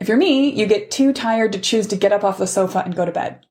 if 0.00 0.06
you're 0.08 0.18
me, 0.18 0.50
you 0.50 0.66
get 0.66 0.90
too 0.90 1.12
tired 1.12 1.52
to 1.52 1.58
choose 1.58 1.86
to 1.88 1.96
get 1.96 2.12
up 2.12 2.24
off 2.24 2.38
the 2.38 2.46
sofa 2.46 2.82
and 2.84 2.94
go 2.94 3.06
to 3.06 3.12
bed. 3.12 3.46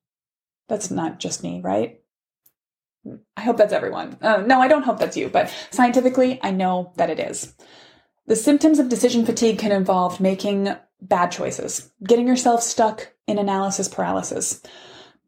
That's 0.68 0.90
not 0.90 1.18
just 1.18 1.42
me, 1.42 1.60
right? 1.62 2.00
I 3.36 3.40
hope 3.42 3.56
that's 3.56 3.72
everyone. 3.72 4.16
Uh, 4.22 4.38
no, 4.46 4.60
I 4.60 4.68
don't 4.68 4.84
hope 4.84 4.98
that's 4.98 5.16
you, 5.16 5.28
but 5.28 5.52
scientifically, 5.70 6.38
I 6.42 6.52
know 6.52 6.92
that 6.96 7.10
it 7.10 7.18
is. 7.18 7.54
The 8.26 8.36
symptoms 8.36 8.78
of 8.78 8.88
decision 8.88 9.26
fatigue 9.26 9.58
can 9.58 9.72
involve 9.72 10.20
making 10.20 10.74
bad 11.02 11.30
choices, 11.32 11.90
getting 12.02 12.26
yourself 12.26 12.62
stuck 12.62 13.12
in 13.26 13.38
analysis 13.38 13.88
paralysis, 13.88 14.62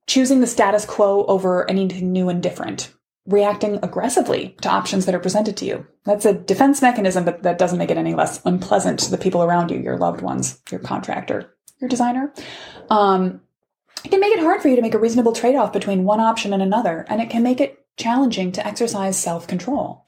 choosing 0.07 0.41
the 0.41 0.47
status 0.47 0.85
quo 0.85 1.25
over 1.27 1.69
anything 1.71 2.13
new 2.13 2.29
and 2.29 2.43
different, 2.43 2.93
reacting 3.27 3.79
aggressively 3.83 4.57
to 4.63 4.69
options 4.69 5.07
that 5.07 5.15
are 5.15 5.21
presented 5.21 5.57
to 5.59 5.65
you. 5.65 5.87
That's 6.05 6.25
a 6.25 6.35
defense 6.35 6.81
mechanism, 6.83 7.25
but 7.25 7.43
that 7.43 7.59
doesn't 7.59 7.79
make 7.79 7.91
it 7.91 7.99
any 7.99 8.15
less 8.15 8.41
unpleasant 8.45 9.01
to 9.01 9.11
the 9.11 9.19
people 9.19 9.43
around 9.43 9.71
you, 9.71 9.79
your 9.79 9.99
loved 9.99 10.21
ones, 10.21 10.61
your 10.71 10.81
contractor, 10.81 11.55
your 11.81 11.89
designer. 11.89 12.33
Um, 12.91 13.41
it 14.05 14.11
can 14.11 14.21
make 14.21 14.33
it 14.33 14.41
hard 14.41 14.63
for 14.63 14.69
you 14.69 14.77
to 14.77 14.83
make 14.83 14.95
a 14.95 14.99
reasonable 14.99 15.33
trade 15.33 15.57
off 15.57 15.73
between 15.73 16.05
one 16.05 16.21
option 16.21 16.53
and 16.53 16.63
another, 16.63 17.05
and 17.09 17.21
it 17.21 17.31
can 17.31 17.43
make 17.43 17.61
it 17.61 17.85
challenging 17.97 18.53
to 18.53 18.67
exercise 18.67 19.19
self 19.19 19.47
control. 19.47 20.05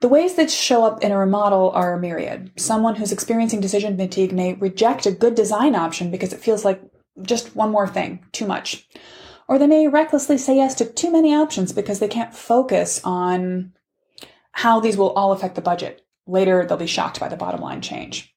The 0.00 0.08
ways 0.08 0.34
that 0.34 0.50
show 0.50 0.84
up 0.84 1.02
in 1.02 1.12
a 1.12 1.16
remodel 1.16 1.70
are 1.70 1.96
myriad. 1.96 2.50
Someone 2.56 2.96
who's 2.96 3.12
experiencing 3.12 3.60
decision 3.60 3.96
fatigue 3.96 4.32
may 4.32 4.54
reject 4.54 5.06
a 5.06 5.12
good 5.12 5.36
design 5.36 5.76
option 5.76 6.10
because 6.10 6.32
it 6.32 6.40
feels 6.40 6.64
like 6.64 6.82
just 7.22 7.54
one 7.54 7.70
more 7.70 7.86
thing, 7.86 8.18
too 8.32 8.46
much. 8.46 8.88
Or 9.48 9.58
they 9.58 9.66
may 9.66 9.88
recklessly 9.88 10.38
say 10.38 10.56
yes 10.56 10.74
to 10.76 10.84
too 10.84 11.10
many 11.10 11.34
options 11.34 11.72
because 11.72 11.98
they 11.98 12.08
can't 12.08 12.34
focus 12.34 13.00
on 13.04 13.72
how 14.52 14.80
these 14.80 14.96
will 14.96 15.10
all 15.10 15.32
affect 15.32 15.54
the 15.54 15.60
budget. 15.60 16.02
Later, 16.26 16.64
they'll 16.64 16.76
be 16.76 16.86
shocked 16.86 17.18
by 17.18 17.28
the 17.28 17.36
bottom 17.36 17.60
line 17.60 17.80
change. 17.80 18.34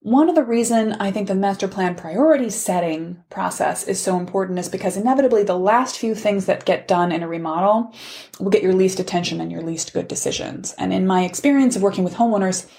One 0.00 0.28
of 0.28 0.34
the 0.34 0.44
reason 0.44 0.92
I 1.00 1.10
think 1.10 1.28
the 1.28 1.34
master 1.34 1.66
plan 1.66 1.94
priority 1.94 2.50
setting 2.50 3.22
process 3.30 3.88
is 3.88 3.98
so 3.98 4.18
important 4.18 4.58
is 4.58 4.68
because 4.68 4.98
inevitably 4.98 5.44
the 5.44 5.58
last 5.58 5.98
few 5.98 6.14
things 6.14 6.44
that 6.44 6.66
get 6.66 6.86
done 6.86 7.10
in 7.10 7.22
a 7.22 7.28
remodel 7.28 7.90
will 8.38 8.50
get 8.50 8.62
your 8.62 8.74
least 8.74 9.00
attention 9.00 9.40
and 9.40 9.50
your 9.50 9.62
least 9.62 9.94
good 9.94 10.06
decisions. 10.06 10.74
And 10.76 10.92
in 10.92 11.06
my 11.06 11.24
experience 11.24 11.74
of 11.74 11.80
working 11.80 12.04
with 12.04 12.16
homeowners, 12.16 12.70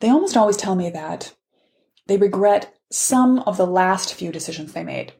they 0.00 0.08
almost 0.08 0.36
always 0.36 0.56
tell 0.56 0.74
me 0.74 0.90
that 0.90 1.32
they 2.08 2.16
regret 2.16 2.74
some 2.90 3.38
of 3.40 3.56
the 3.56 3.66
last 3.66 4.14
few 4.14 4.32
decisions 4.32 4.72
they 4.72 4.82
made. 4.82 5.12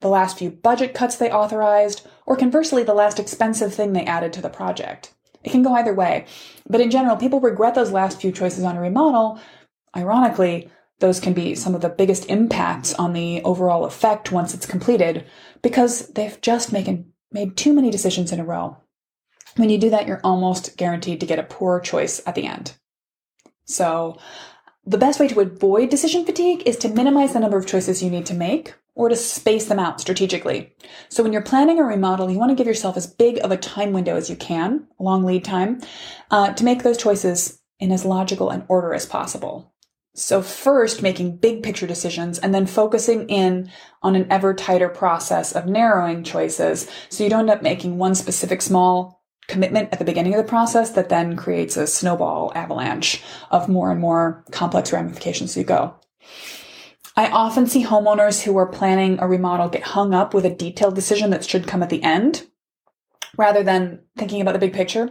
The 0.00 0.08
last 0.08 0.38
few 0.38 0.50
budget 0.50 0.94
cuts 0.94 1.16
they 1.16 1.30
authorized, 1.30 2.06
or 2.26 2.36
conversely, 2.36 2.82
the 2.82 2.94
last 2.94 3.18
expensive 3.18 3.74
thing 3.74 3.92
they 3.92 4.04
added 4.04 4.32
to 4.34 4.42
the 4.42 4.48
project. 4.48 5.14
It 5.42 5.50
can 5.50 5.62
go 5.62 5.74
either 5.74 5.94
way. 5.94 6.26
But 6.68 6.80
in 6.80 6.90
general, 6.90 7.16
people 7.16 7.40
regret 7.40 7.74
those 7.74 7.90
last 7.90 8.20
few 8.20 8.32
choices 8.32 8.64
on 8.64 8.76
a 8.76 8.80
remodel, 8.80 9.40
ironically, 9.96 10.70
those 11.00 11.20
can 11.20 11.32
be 11.32 11.54
some 11.54 11.74
of 11.74 11.80
the 11.80 11.88
biggest 11.88 12.26
impacts 12.26 12.92
on 12.94 13.12
the 13.12 13.42
overall 13.42 13.84
effect 13.84 14.32
once 14.32 14.52
it's 14.52 14.66
completed 14.66 15.24
because 15.62 16.08
they've 16.08 16.40
just 16.40 16.72
made, 16.72 17.04
made 17.30 17.56
too 17.56 17.72
many 17.72 17.90
decisions 17.90 18.32
in 18.32 18.40
a 18.40 18.44
row. 18.44 18.76
When 19.56 19.70
you 19.70 19.78
do 19.78 19.90
that, 19.90 20.06
you're 20.06 20.20
almost 20.24 20.76
guaranteed 20.76 21.20
to 21.20 21.26
get 21.26 21.38
a 21.38 21.44
poor 21.44 21.80
choice 21.80 22.20
at 22.26 22.34
the 22.34 22.46
end. 22.46 22.74
So, 23.64 24.18
the 24.84 24.98
best 24.98 25.20
way 25.20 25.28
to 25.28 25.40
avoid 25.40 25.90
decision 25.90 26.24
fatigue 26.24 26.62
is 26.64 26.76
to 26.78 26.88
minimize 26.88 27.32
the 27.32 27.40
number 27.40 27.58
of 27.58 27.66
choices 27.66 28.02
you 28.02 28.10
need 28.10 28.26
to 28.26 28.34
make 28.34 28.74
or 28.98 29.08
to 29.08 29.16
space 29.16 29.66
them 29.66 29.78
out 29.78 30.00
strategically. 30.00 30.74
So 31.08 31.22
when 31.22 31.32
you're 31.32 31.40
planning 31.40 31.78
a 31.78 31.84
remodel, 31.84 32.30
you 32.30 32.36
want 32.36 32.50
to 32.50 32.56
give 32.56 32.66
yourself 32.66 32.96
as 32.96 33.06
big 33.06 33.38
of 33.38 33.52
a 33.52 33.56
time 33.56 33.92
window 33.92 34.16
as 34.16 34.28
you 34.28 34.34
can, 34.34 34.88
long 34.98 35.22
lead 35.22 35.44
time, 35.44 35.80
uh, 36.32 36.52
to 36.54 36.64
make 36.64 36.82
those 36.82 36.98
choices 36.98 37.62
in 37.78 37.92
as 37.92 38.04
logical 38.04 38.50
an 38.50 38.64
order 38.68 38.92
as 38.92 39.06
possible. 39.06 39.72
So 40.16 40.42
first 40.42 41.00
making 41.00 41.36
big 41.36 41.62
picture 41.62 41.86
decisions 41.86 42.40
and 42.40 42.52
then 42.52 42.66
focusing 42.66 43.28
in 43.28 43.70
on 44.02 44.16
an 44.16 44.26
ever 44.32 44.52
tighter 44.52 44.88
process 44.88 45.52
of 45.52 45.66
narrowing 45.66 46.24
choices. 46.24 46.90
So 47.08 47.22
you 47.22 47.30
don't 47.30 47.48
end 47.48 47.50
up 47.50 47.62
making 47.62 47.98
one 47.98 48.16
specific 48.16 48.60
small 48.60 49.22
commitment 49.46 49.90
at 49.92 50.00
the 50.00 50.04
beginning 50.04 50.34
of 50.34 50.44
the 50.44 50.50
process 50.50 50.90
that 50.90 51.08
then 51.08 51.36
creates 51.36 51.76
a 51.76 51.86
snowball 51.86 52.50
avalanche 52.56 53.22
of 53.52 53.68
more 53.68 53.92
and 53.92 54.00
more 54.00 54.44
complex 54.50 54.92
ramifications 54.92 55.50
as 55.50 55.56
you 55.56 55.62
go. 55.62 55.94
I 57.18 57.30
often 57.30 57.66
see 57.66 57.84
homeowners 57.84 58.42
who 58.42 58.56
are 58.58 58.68
planning 58.68 59.18
a 59.18 59.26
remodel 59.26 59.68
get 59.68 59.82
hung 59.82 60.14
up 60.14 60.32
with 60.32 60.44
a 60.44 60.54
detailed 60.54 60.94
decision 60.94 61.30
that 61.30 61.44
should 61.44 61.66
come 61.66 61.82
at 61.82 61.90
the 61.90 62.00
end 62.04 62.46
rather 63.36 63.64
than 63.64 64.02
thinking 64.16 64.40
about 64.40 64.52
the 64.52 64.60
big 64.60 64.72
picture. 64.72 65.10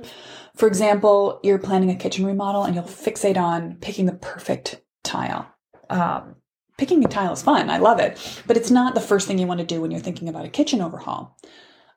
For 0.55 0.69
example, 0.69 1.41
you're 1.43 1.59
planning 1.59 1.89
a 1.89 1.97
kitchen 1.97 2.25
remodel 2.25 2.63
and 2.63 2.75
you'll 2.75 2.85
fixate 2.85 3.35
on 3.35 3.75
picking 3.81 4.05
the 4.05 4.13
perfect 4.13 4.79
tile. 5.03 5.53
Um, 5.89 6.37
picking 6.77 7.03
a 7.03 7.09
tile 7.09 7.33
is 7.33 7.43
fun. 7.43 7.69
I 7.69 7.79
love 7.79 7.99
it. 7.99 8.17
But 8.47 8.55
it's 8.55 8.71
not 8.71 8.95
the 8.95 9.01
first 9.01 9.27
thing 9.27 9.37
you 9.37 9.45
want 9.45 9.59
to 9.59 9.65
do 9.65 9.81
when 9.81 9.91
you're 9.91 9.99
thinking 9.99 10.29
about 10.29 10.45
a 10.45 10.49
kitchen 10.49 10.79
overhaul. 10.79 11.37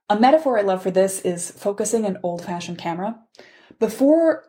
A 0.09 0.19
metaphor 0.19 0.59
I 0.59 0.63
love 0.63 0.83
for 0.83 0.91
this 0.91 1.21
is 1.21 1.53
focusing 1.53 2.05
an 2.05 2.19
old 2.25 2.45
fashioned 2.45 2.79
camera. 2.79 3.17
Before 3.79 4.43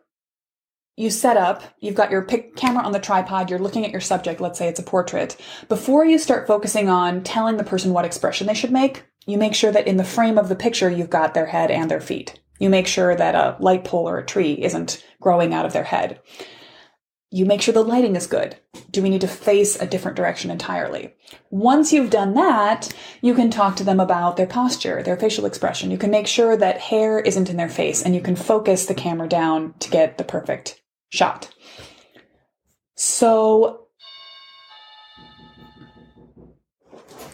you 0.95 1.09
set 1.09 1.37
up, 1.37 1.63
you've 1.79 1.95
got 1.95 2.11
your 2.11 2.21
pic- 2.21 2.55
camera 2.55 2.83
on 2.83 2.91
the 2.91 2.99
tripod, 2.99 3.49
you're 3.49 3.59
looking 3.59 3.85
at 3.85 3.91
your 3.91 4.01
subject, 4.01 4.41
let's 4.41 4.59
say 4.59 4.67
it's 4.67 4.79
a 4.79 4.83
portrait. 4.83 5.37
Before 5.69 6.05
you 6.05 6.17
start 6.17 6.47
focusing 6.47 6.89
on 6.89 7.23
telling 7.23 7.57
the 7.57 7.63
person 7.63 7.93
what 7.93 8.05
expression 8.05 8.47
they 8.47 8.53
should 8.53 8.71
make, 8.71 9.05
you 9.25 9.37
make 9.37 9.55
sure 9.55 9.71
that 9.71 9.87
in 9.87 9.97
the 9.97 10.03
frame 10.03 10.37
of 10.37 10.49
the 10.49 10.55
picture 10.55 10.89
you've 10.89 11.09
got 11.09 11.33
their 11.33 11.45
head 11.45 11.71
and 11.71 11.89
their 11.89 12.01
feet. 12.01 12.39
You 12.59 12.69
make 12.69 12.87
sure 12.87 13.15
that 13.15 13.35
a 13.35 13.55
light 13.59 13.83
pole 13.83 14.07
or 14.07 14.17
a 14.17 14.25
tree 14.25 14.53
isn't 14.53 15.03
growing 15.19 15.53
out 15.53 15.65
of 15.65 15.73
their 15.73 15.83
head 15.83 16.19
you 17.33 17.45
make 17.45 17.61
sure 17.61 17.73
the 17.73 17.81
lighting 17.81 18.17
is 18.17 18.27
good. 18.27 18.57
Do 18.91 19.01
we 19.01 19.09
need 19.09 19.21
to 19.21 19.27
face 19.27 19.81
a 19.81 19.87
different 19.87 20.17
direction 20.17 20.51
entirely? 20.51 21.15
Once 21.49 21.93
you've 21.93 22.09
done 22.09 22.33
that, 22.33 22.93
you 23.21 23.33
can 23.33 23.49
talk 23.49 23.77
to 23.77 23.85
them 23.85 24.01
about 24.01 24.35
their 24.35 24.45
posture, 24.45 25.01
their 25.01 25.15
facial 25.15 25.45
expression. 25.45 25.91
You 25.91 25.97
can 25.97 26.11
make 26.11 26.27
sure 26.27 26.57
that 26.57 26.81
hair 26.81 27.19
isn't 27.19 27.49
in 27.49 27.55
their 27.55 27.69
face 27.69 28.03
and 28.03 28.13
you 28.13 28.19
can 28.19 28.35
focus 28.35 28.85
the 28.85 28.93
camera 28.93 29.29
down 29.29 29.73
to 29.79 29.89
get 29.89 30.17
the 30.17 30.25
perfect 30.25 30.80
shot. 31.11 31.53
So, 32.95 33.87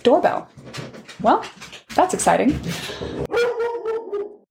doorbell. 0.03 0.50
Well, 1.22 1.46
that's 1.96 2.13
exciting. 2.13 2.60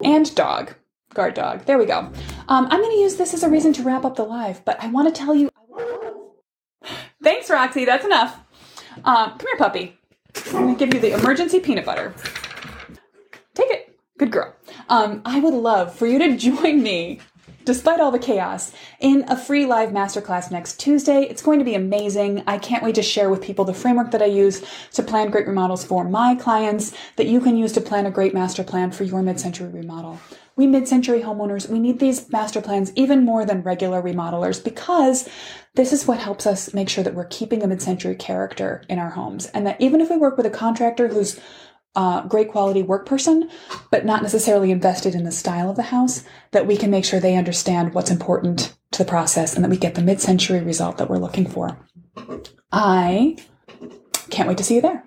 And 0.02 0.34
dog. 0.34 0.74
Guard 1.14 1.34
dog. 1.34 1.64
There 1.64 1.78
we 1.78 1.86
go. 1.86 1.98
Um, 2.48 2.66
I'm 2.70 2.80
going 2.80 2.90
to 2.90 3.00
use 3.00 3.16
this 3.16 3.34
as 3.34 3.42
a 3.42 3.50
reason 3.50 3.72
to 3.74 3.82
wrap 3.82 4.04
up 4.04 4.16
the 4.16 4.22
live, 4.24 4.64
but 4.64 4.82
I 4.82 4.88
want 4.88 5.12
to 5.12 5.18
tell 5.18 5.34
you. 5.34 5.50
Thanks, 7.22 7.50
Roxy. 7.50 7.84
That's 7.84 8.04
enough. 8.04 8.38
Um, 9.04 9.30
come 9.30 9.46
here, 9.46 9.56
puppy. 9.58 9.98
I'm 10.48 10.52
going 10.52 10.76
to 10.76 10.84
give 10.84 10.94
you 10.94 11.00
the 11.00 11.18
emergency 11.18 11.60
peanut 11.60 11.84
butter. 11.84 12.14
Take 13.54 13.70
it. 13.70 13.98
Good 14.18 14.30
girl. 14.30 14.54
Um, 14.88 15.22
I 15.24 15.40
would 15.40 15.54
love 15.54 15.94
for 15.94 16.06
you 16.06 16.18
to 16.18 16.36
join 16.36 16.82
me 16.82 17.20
despite 17.66 18.00
all 18.00 18.12
the 18.12 18.18
chaos, 18.18 18.72
in 19.00 19.24
a 19.28 19.36
free 19.36 19.66
live 19.66 19.90
masterclass 19.90 20.50
next 20.50 20.80
Tuesday. 20.80 21.22
It's 21.24 21.42
going 21.42 21.58
to 21.58 21.64
be 21.64 21.74
amazing. 21.74 22.42
I 22.46 22.58
can't 22.58 22.82
wait 22.82 22.94
to 22.94 23.02
share 23.02 23.28
with 23.28 23.42
people 23.42 23.64
the 23.64 23.74
framework 23.74 24.12
that 24.12 24.22
I 24.22 24.26
use 24.26 24.64
to 24.92 25.02
plan 25.02 25.30
great 25.30 25.48
remodels 25.48 25.84
for 25.84 26.04
my 26.04 26.36
clients 26.36 26.94
that 27.16 27.26
you 27.26 27.40
can 27.40 27.56
use 27.56 27.72
to 27.72 27.80
plan 27.80 28.06
a 28.06 28.10
great 28.10 28.32
master 28.32 28.62
plan 28.62 28.92
for 28.92 29.04
your 29.04 29.20
mid-century 29.20 29.68
remodel. 29.68 30.18
We 30.54 30.66
mid-century 30.66 31.20
homeowners, 31.20 31.68
we 31.68 31.78
need 31.78 31.98
these 31.98 32.30
master 32.30 32.62
plans 32.62 32.90
even 32.94 33.24
more 33.24 33.44
than 33.44 33.62
regular 33.62 34.00
remodelers 34.00 34.62
because 34.62 35.28
this 35.74 35.92
is 35.92 36.06
what 36.06 36.18
helps 36.18 36.46
us 36.46 36.72
make 36.72 36.88
sure 36.88 37.04
that 37.04 37.12
we're 37.12 37.26
keeping 37.26 37.62
a 37.62 37.66
mid-century 37.66 38.14
character 38.14 38.82
in 38.88 38.98
our 38.98 39.10
homes 39.10 39.46
and 39.46 39.66
that 39.66 39.78
even 39.80 40.00
if 40.00 40.08
we 40.08 40.16
work 40.16 40.38
with 40.38 40.46
a 40.46 40.50
contractor 40.50 41.08
who's 41.08 41.38
uh, 41.96 42.22
great 42.26 42.50
quality 42.50 42.82
work 42.82 43.06
person, 43.06 43.50
but 43.90 44.04
not 44.04 44.22
necessarily 44.22 44.70
invested 44.70 45.14
in 45.14 45.24
the 45.24 45.32
style 45.32 45.70
of 45.70 45.76
the 45.76 45.82
house, 45.82 46.24
that 46.52 46.66
we 46.66 46.76
can 46.76 46.90
make 46.90 47.04
sure 47.04 47.18
they 47.18 47.36
understand 47.36 47.94
what's 47.94 48.10
important 48.10 48.76
to 48.92 49.02
the 49.02 49.08
process 49.08 49.54
and 49.54 49.64
that 49.64 49.70
we 49.70 49.76
get 49.76 49.94
the 49.94 50.02
mid 50.02 50.20
century 50.20 50.60
result 50.60 50.98
that 50.98 51.10
we're 51.10 51.16
looking 51.16 51.48
for. 51.48 51.78
I 52.70 53.36
can't 54.30 54.48
wait 54.48 54.58
to 54.58 54.64
see 54.64 54.76
you 54.76 54.82
there. 54.82 55.02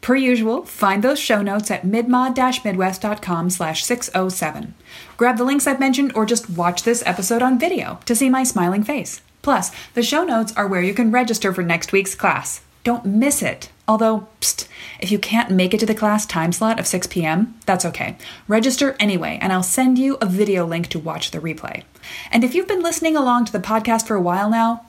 Per 0.00 0.14
usual, 0.14 0.64
find 0.64 1.02
those 1.02 1.18
show 1.18 1.42
notes 1.42 1.68
at 1.68 1.82
midmod-midwest.com 1.82 3.50
slash 3.50 3.84
607. 3.84 4.74
Grab 5.16 5.36
the 5.36 5.42
links 5.42 5.66
I've 5.66 5.80
mentioned 5.80 6.12
or 6.14 6.24
just 6.24 6.48
watch 6.48 6.84
this 6.84 7.02
episode 7.04 7.42
on 7.42 7.58
video 7.58 7.98
to 8.04 8.14
see 8.14 8.30
my 8.30 8.44
smiling 8.44 8.84
face. 8.84 9.20
Plus, 9.46 9.70
the 9.94 10.02
show 10.02 10.24
notes 10.24 10.52
are 10.56 10.66
where 10.66 10.82
you 10.82 10.92
can 10.92 11.12
register 11.12 11.52
for 11.52 11.62
next 11.62 11.92
week's 11.92 12.16
class. 12.16 12.62
Don't 12.82 13.06
miss 13.06 13.42
it. 13.42 13.70
Although, 13.86 14.26
psst, 14.40 14.66
if 14.98 15.12
you 15.12 15.20
can't 15.20 15.52
make 15.52 15.72
it 15.72 15.78
to 15.78 15.86
the 15.86 15.94
class 15.94 16.26
time 16.26 16.50
slot 16.50 16.80
of 16.80 16.86
6 16.88 17.06
p.m., 17.06 17.54
that's 17.64 17.84
okay. 17.84 18.16
Register 18.48 18.96
anyway, 18.98 19.38
and 19.40 19.52
I'll 19.52 19.62
send 19.62 20.00
you 20.00 20.18
a 20.20 20.26
video 20.26 20.66
link 20.66 20.88
to 20.88 20.98
watch 20.98 21.30
the 21.30 21.38
replay. 21.38 21.84
And 22.32 22.42
if 22.42 22.56
you've 22.56 22.66
been 22.66 22.82
listening 22.82 23.16
along 23.16 23.44
to 23.44 23.52
the 23.52 23.60
podcast 23.60 24.08
for 24.08 24.16
a 24.16 24.20
while 24.20 24.50
now, 24.50 24.84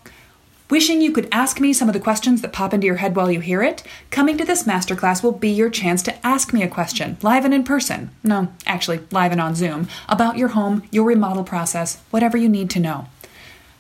Wishing 0.69 1.01
you 1.01 1.13
could 1.13 1.29
ask 1.31 1.61
me 1.61 1.71
some 1.71 1.87
of 1.87 1.93
the 1.93 1.99
questions 1.99 2.41
that 2.41 2.51
pop 2.51 2.73
into 2.73 2.85
your 2.85 2.97
head 2.97 3.15
while 3.15 3.31
you 3.31 3.39
hear 3.39 3.63
it, 3.63 3.83
coming 4.11 4.37
to 4.37 4.43
this 4.43 4.63
masterclass 4.63 5.23
will 5.23 5.31
be 5.31 5.49
your 5.49 5.69
chance 5.69 6.03
to 6.03 6.27
ask 6.27 6.51
me 6.51 6.61
a 6.61 6.67
question, 6.67 7.15
live 7.21 7.45
and 7.45 7.53
in 7.53 7.63
person. 7.63 8.09
No, 8.21 8.51
actually, 8.65 8.99
live 9.09 9.31
and 9.31 9.39
on 9.39 9.55
Zoom, 9.55 9.87
about 10.09 10.35
your 10.35 10.49
home, 10.49 10.83
your 10.91 11.05
remodel 11.05 11.45
process, 11.45 12.01
whatever 12.11 12.35
you 12.35 12.49
need 12.49 12.69
to 12.71 12.81
know. 12.81 13.07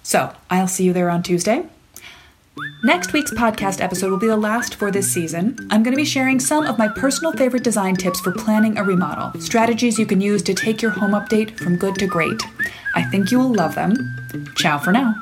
So, 0.07 0.31
I'll 0.49 0.69
see 0.69 0.85
you 0.85 0.93
there 0.93 1.09
on 1.09 1.21
Tuesday. 1.21 1.65
Next 2.81 3.11
week's 3.11 3.33
podcast 3.33 3.81
episode 3.81 4.09
will 4.09 4.17
be 4.17 4.27
the 4.27 4.37
last 4.37 4.75
for 4.75 4.89
this 4.89 5.11
season. 5.11 5.57
I'm 5.69 5.83
going 5.83 5.91
to 5.91 6.01
be 6.01 6.05
sharing 6.05 6.39
some 6.39 6.65
of 6.65 6.77
my 6.77 6.87
personal 6.87 7.33
favorite 7.33 7.65
design 7.65 7.97
tips 7.97 8.21
for 8.21 8.31
planning 8.31 8.77
a 8.77 8.85
remodel, 8.85 9.37
strategies 9.41 9.99
you 9.99 10.05
can 10.05 10.21
use 10.21 10.41
to 10.43 10.53
take 10.53 10.81
your 10.81 10.91
home 10.91 11.11
update 11.11 11.59
from 11.59 11.75
good 11.75 11.95
to 11.95 12.07
great. 12.07 12.41
I 12.95 13.03
think 13.03 13.31
you 13.31 13.39
will 13.39 13.53
love 13.53 13.75
them. 13.75 13.97
Ciao 14.55 14.77
for 14.77 14.93
now. 14.93 15.13